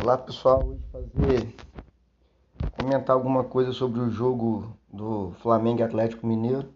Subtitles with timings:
[0.00, 1.56] Olá pessoal, hoje fazer
[2.76, 6.72] comentar alguma coisa sobre o jogo do Flamengo Atlético Mineiro.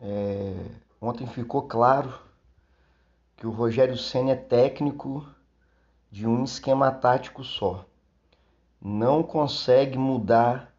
[0.00, 0.52] É,
[1.00, 2.12] ontem ficou claro
[3.36, 5.24] que o Rogério Senna é técnico
[6.10, 7.86] de um esquema tático só.
[8.80, 10.74] Não consegue mudar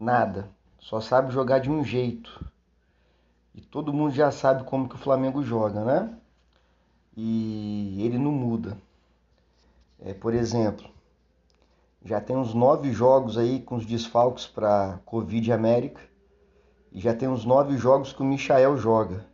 [0.00, 0.50] nada,
[0.80, 2.44] só sabe jogar de um jeito.
[3.54, 6.18] E todo mundo já sabe como que o Flamengo joga, né?
[7.16, 8.76] E ele não muda.
[10.00, 10.88] É, por exemplo,
[12.04, 16.00] já tem uns nove jogos aí com os desfalques para Covid América
[16.92, 19.26] e já tem uns nove jogos que o Michael joga.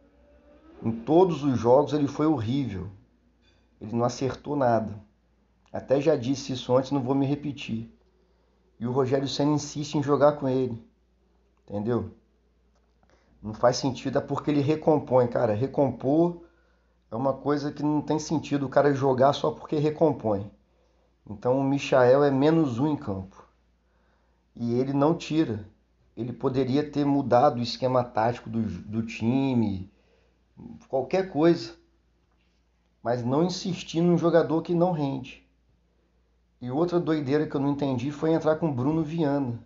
[0.83, 2.89] Em todos os jogos ele foi horrível.
[3.80, 4.98] Ele não acertou nada.
[5.73, 7.92] Até já disse isso antes, não vou me repetir.
[8.79, 10.83] E o Rogério Senna insiste em jogar com ele.
[11.69, 12.11] Entendeu?
[13.42, 15.55] Não faz sentido, é porque ele recompõe, cara.
[15.55, 16.42] Recompor
[17.12, 20.51] é uma coisa que não tem sentido o cara jogar só porque recompõe.
[21.29, 23.47] Então o Michael é menos um em campo.
[24.56, 25.69] E ele não tira.
[26.17, 29.92] Ele poderia ter mudado o esquema tático do, do time,
[30.89, 31.75] qualquer coisa.
[33.03, 35.47] Mas não insistir num jogador que não rende.
[36.62, 39.58] E outra doideira que eu não entendi foi entrar com o Bruno Viana.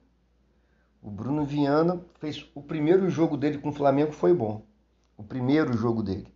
[1.00, 4.62] O Bruno Viana fez o primeiro jogo dele com o Flamengo foi bom.
[5.16, 6.35] O primeiro jogo dele.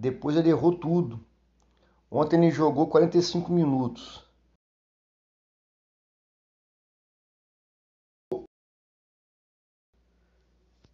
[0.00, 1.22] Depois ele errou tudo.
[2.10, 4.24] Ontem ele jogou 45 minutos.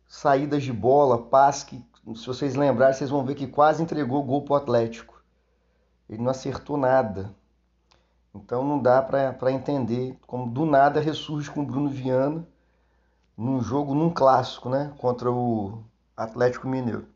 [0.08, 1.84] Saídas de bola, passe que,
[2.16, 5.22] se vocês lembrarem, vocês vão ver que quase entregou o gol pro Atlético.
[6.08, 7.32] Ele não acertou nada.
[8.34, 12.44] Então não dá para entender como do nada ressurge com o Bruno Viana
[13.36, 14.92] num jogo, num clássico, né?
[14.98, 15.84] Contra o
[16.16, 17.16] Atlético Mineiro.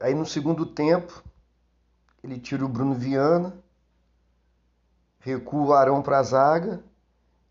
[0.00, 1.22] Aí no segundo tempo,
[2.22, 3.54] ele tira o Bruno Viana,
[5.20, 6.82] recua o Arão para a zaga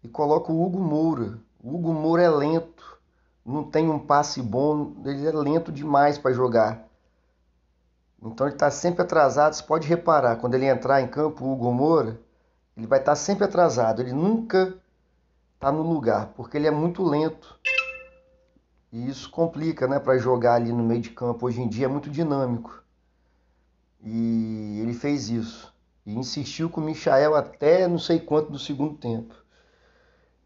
[0.03, 1.39] e coloca o Hugo Moura.
[1.63, 2.99] O Hugo Moura é lento,
[3.43, 6.87] não tem um passe bom, ele é lento demais para jogar.
[8.21, 9.53] Então ele está sempre atrasado.
[9.53, 12.19] Você pode reparar, quando ele entrar em campo, o Hugo Moura,
[12.75, 14.01] ele vai estar tá sempre atrasado.
[14.01, 14.73] Ele nunca
[15.55, 17.59] está no lugar, porque ele é muito lento.
[18.91, 21.45] E isso complica, né, para jogar ali no meio de campo.
[21.45, 22.83] Hoje em dia é muito dinâmico.
[24.01, 25.73] E ele fez isso.
[26.05, 29.33] E insistiu com o Michael até não sei quanto do segundo tempo.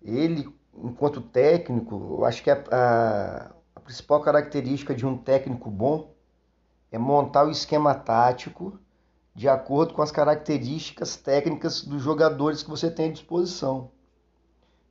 [0.02, 6.14] Ele, enquanto técnico, eu acho que a, a, a principal característica de um técnico bom
[6.92, 8.80] é montar o esquema tático
[9.36, 13.92] de acordo com as características técnicas dos jogadores que você tem à disposição.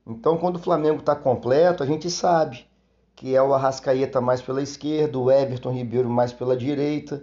[0.05, 2.68] Então, quando o Flamengo está completo, a gente sabe
[3.19, 7.21] que é o Arrascaeta mais pela esquerda, o Everton Ribeiro mais pela direita,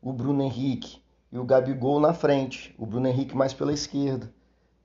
[0.00, 4.32] o Bruno Henrique e o Gabigol na frente, o Bruno Henrique mais pela esquerda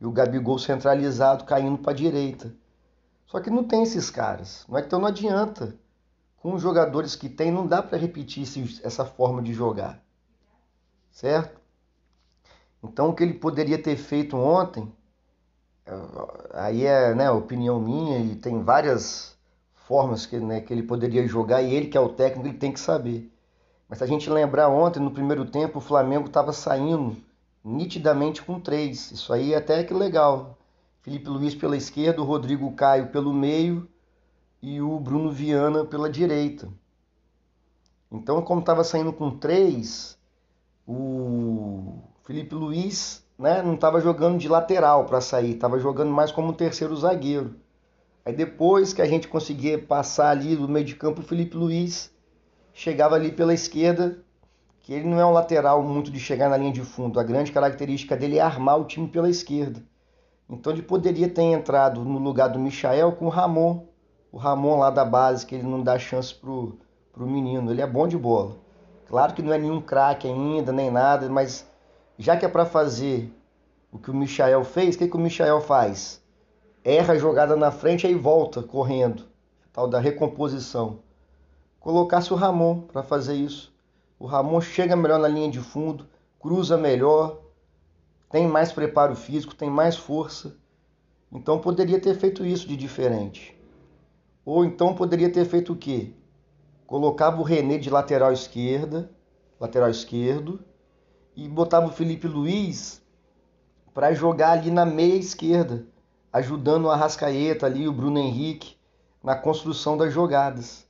[0.01, 2.53] e o Gabigol centralizado caindo para a direita.
[3.27, 5.73] Só que não tem esses caras, não é então não adianta.
[6.35, 8.43] Com os jogadores que tem, não dá para repetir
[8.83, 10.03] essa forma de jogar,
[11.11, 11.61] certo?
[12.83, 14.91] Então o que ele poderia ter feito ontem,
[16.51, 19.39] aí é né, opinião minha e tem várias
[19.91, 22.71] formas que, né, que ele poderia jogar e ele, que é o técnico, ele tem
[22.71, 23.29] que saber.
[23.89, 27.17] Mas se a gente lembrar ontem, no primeiro tempo, o Flamengo estava saindo
[27.61, 29.11] nitidamente com três.
[29.11, 30.57] Isso aí é até que legal.
[31.01, 33.85] Felipe Luiz pela esquerda, o Rodrigo Caio pelo meio
[34.61, 36.69] e o Bruno Viana pela direita.
[38.09, 40.17] Então, como estava saindo com três,
[40.87, 46.47] o Felipe Luiz né, não estava jogando de lateral para sair, estava jogando mais como
[46.47, 47.59] um terceiro zagueiro.
[48.23, 52.11] Aí depois que a gente conseguia passar ali do meio de campo, o Felipe Luiz
[52.73, 54.19] chegava ali pela esquerda,
[54.81, 57.19] que ele não é um lateral muito de chegar na linha de fundo.
[57.19, 59.81] A grande característica dele é armar o time pela esquerda.
[60.49, 63.85] Então ele poderia ter entrado no lugar do Michael com o Ramon.
[64.31, 66.77] O Ramon lá da base, que ele não dá chance pro,
[67.11, 67.71] pro menino.
[67.71, 68.55] Ele é bom de bola.
[69.07, 71.67] Claro que não é nenhum craque ainda, nem nada, mas
[72.17, 73.33] já que é para fazer
[73.91, 76.20] o que o Michael fez, o que, que o Michael faz?
[76.83, 79.25] Erra a jogada na frente aí volta correndo,
[79.71, 80.99] tal da recomposição.
[81.79, 83.73] Colocasse o Ramon para fazer isso.
[84.19, 86.07] O Ramon chega melhor na linha de fundo,
[86.39, 87.39] cruza melhor,
[88.29, 90.55] tem mais preparo físico, tem mais força.
[91.31, 93.57] Então poderia ter feito isso de diferente.
[94.45, 96.13] Ou então poderia ter feito o quê?
[96.85, 99.09] Colocava o René de lateral esquerda,
[99.59, 100.59] lateral esquerdo,
[101.35, 103.01] e botava o Felipe Luiz
[103.93, 105.85] para jogar ali na meia esquerda
[106.31, 108.75] ajudando o Arrascaeta ali, o Bruno Henrique,
[109.23, 110.87] na construção das jogadas.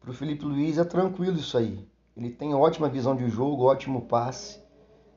[0.00, 1.88] Para o Felipe Luiz é tranquilo isso aí.
[2.16, 4.60] Ele tem ótima visão de jogo, ótimo passe.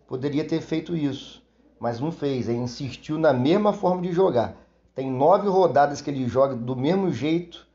[0.07, 1.44] Poderia ter feito isso.
[1.77, 4.56] mas não fez, ele insistiu na mesma forma de jogar.
[4.95, 7.68] Tem nove rodadas que ele joga do mesmo jeito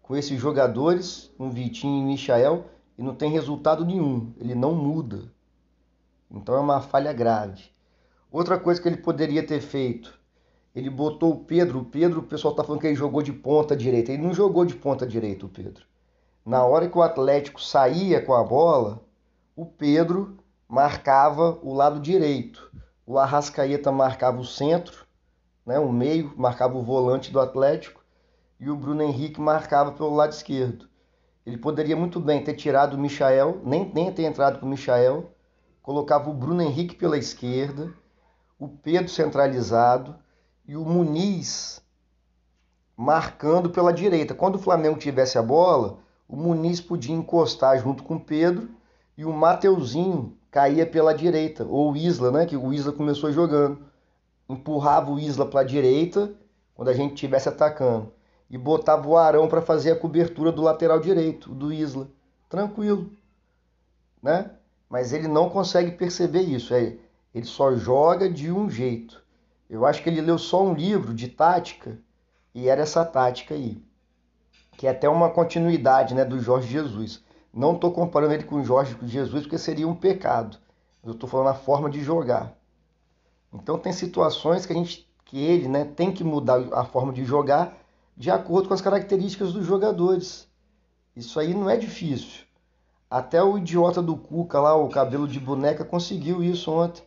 [0.00, 2.64] com esses jogadores, um Vitinho e Michael,
[2.96, 4.32] e não tem resultado nenhum.
[4.38, 5.30] Ele não muda.
[6.30, 7.64] Então é uma falha grave.
[8.30, 10.18] Outra coisa que ele poderia ter feito,
[10.74, 11.80] ele botou o Pedro.
[11.80, 14.12] O Pedro, o pessoal está falando que ele jogou de ponta direita.
[14.12, 15.84] Ele não jogou de ponta direita, o Pedro.
[16.44, 19.02] Na hora que o Atlético saía com a bola,
[19.54, 22.72] o Pedro marcava o lado direito.
[23.06, 25.06] O Arrascaeta marcava o centro,
[25.66, 28.02] né, o meio, marcava o volante do Atlético.
[28.58, 30.88] E o Bruno Henrique marcava pelo lado esquerdo.
[31.44, 35.34] Ele poderia muito bem ter tirado o Michael, nem, nem ter entrado com o Michael,
[35.82, 37.92] colocava o Bruno Henrique pela esquerda,
[38.58, 40.14] o Pedro centralizado
[40.72, 41.82] e o Muniz
[42.96, 44.34] marcando pela direita.
[44.34, 48.70] Quando o Flamengo tivesse a bola, o Muniz podia encostar junto com o Pedro
[49.14, 53.80] e o Mateuzinho caía pela direita, ou o Isla, né, que o Isla começou jogando.
[54.48, 56.32] Empurrava o Isla para a direita
[56.74, 58.10] quando a gente estivesse atacando
[58.48, 62.08] e botava o Arão para fazer a cobertura do lateral direito, do Isla.
[62.48, 63.10] Tranquilo,
[64.22, 64.52] né?
[64.88, 66.72] Mas ele não consegue perceber isso.
[66.72, 66.96] É,
[67.34, 69.21] ele só joga de um jeito.
[69.72, 71.98] Eu acho que ele leu só um livro de tática
[72.54, 73.82] e era essa tática aí.
[74.76, 77.24] Que é até uma continuidade né, do Jorge Jesus.
[77.50, 80.58] Não estou comparando ele com o Jorge Jesus porque seria um pecado.
[81.02, 82.52] Eu estou falando a forma de jogar.
[83.50, 87.24] Então tem situações que a gente, que ele, né, tem que mudar a forma de
[87.24, 87.74] jogar
[88.14, 90.46] de acordo com as características dos jogadores.
[91.16, 92.44] Isso aí não é difícil.
[93.08, 97.02] Até o idiota do Cuca lá, o cabelo de boneca, conseguiu isso ontem.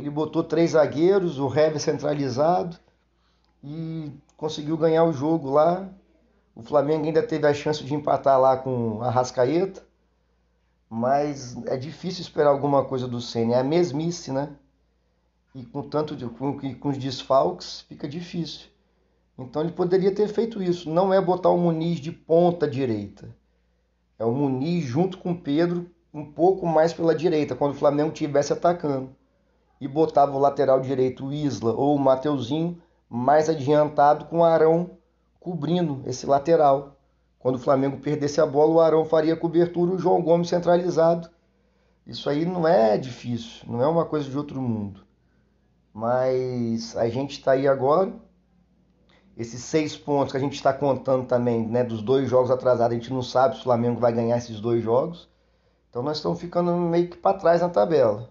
[0.00, 2.74] Ele botou três zagueiros, o Hever centralizado
[3.62, 5.90] e conseguiu ganhar o jogo lá.
[6.56, 9.82] O Flamengo ainda teve a chance de empatar lá com a Rascaeta,
[10.88, 13.56] mas é difícil esperar alguma coisa do Senna.
[13.56, 14.48] É a mesmice, né?
[15.54, 18.68] E com tanto de, com, com os desfalques fica difícil.
[19.38, 20.88] Então ele poderia ter feito isso.
[20.88, 23.28] Não é botar o Muniz de ponta direita.
[24.18, 28.12] É o Muniz junto com o Pedro um pouco mais pela direita, quando o Flamengo
[28.12, 29.14] estivesse atacando
[29.80, 34.90] e botava o lateral direito, o Isla ou o Mateuzinho, mais adiantado com o Arão
[35.40, 36.96] cobrindo esse lateral.
[37.38, 41.30] Quando o Flamengo perdesse a bola, o Arão faria cobertura, o João Gomes centralizado.
[42.06, 45.00] Isso aí não é difícil, não é uma coisa de outro mundo.
[45.92, 48.12] Mas a gente está aí agora.
[49.36, 52.98] Esses seis pontos que a gente está contando também, né, dos dois jogos atrasados, a
[53.00, 55.28] gente não sabe se o Flamengo vai ganhar esses dois jogos.
[55.88, 58.30] Então nós estamos ficando meio que para trás na tabela.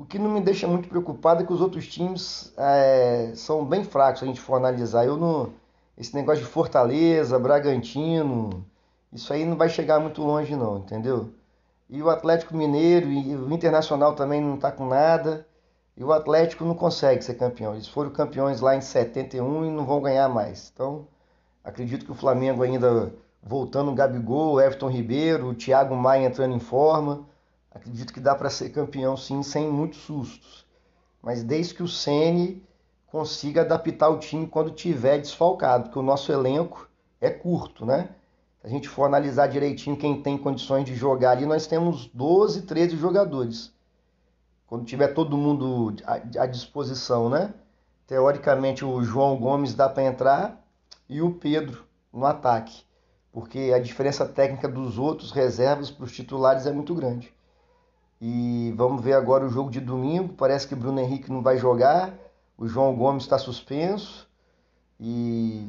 [0.00, 3.84] O que não me deixa muito preocupado é que os outros times é, são bem
[3.84, 5.04] fracos, se a gente for analisar.
[5.04, 5.52] Eu não,
[5.96, 8.64] esse negócio de Fortaleza, Bragantino,
[9.12, 11.34] isso aí não vai chegar muito longe não, entendeu?
[11.86, 15.46] E o Atlético Mineiro e o Internacional também não está com nada.
[15.94, 17.74] E o Atlético não consegue ser campeão.
[17.74, 20.72] Eles foram campeões lá em 71 e não vão ganhar mais.
[20.72, 21.06] Então,
[21.62, 23.12] acredito que o Flamengo ainda
[23.42, 27.28] voltando o Gabigol, Everton Ribeiro, o Thiago Maia entrando em forma.
[27.70, 30.66] Acredito que dá para ser campeão sim, sem muitos sustos.
[31.22, 32.62] Mas desde que o Ceni
[33.06, 36.88] consiga adaptar o time quando tiver desfalcado, porque o nosso elenco
[37.20, 38.08] é curto, né?
[38.60, 42.62] Se a gente for analisar direitinho quem tem condições de jogar ali, nós temos 12,
[42.62, 43.72] 13 jogadores.
[44.66, 45.94] Quando tiver todo mundo
[46.38, 47.54] à disposição, né?
[48.06, 50.64] Teoricamente o João Gomes dá para entrar
[51.08, 52.84] e o Pedro no ataque,
[53.32, 57.32] porque a diferença técnica dos outros reservas para os titulares é muito grande.
[58.20, 60.34] E vamos ver agora o jogo de domingo.
[60.34, 62.12] Parece que Bruno Henrique não vai jogar.
[62.58, 64.28] O João Gomes está suspenso.
[64.98, 65.66] E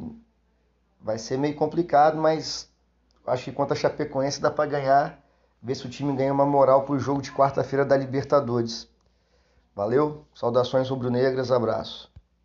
[0.99, 2.69] vai ser meio complicado, mas
[3.25, 5.21] acho que contra a Chapecoense dá para ganhar.
[5.63, 8.89] Ver se o time ganha uma moral para o jogo de quarta-feira da Libertadores.
[9.73, 12.10] Valeu, saudações rubro-negras, abraço.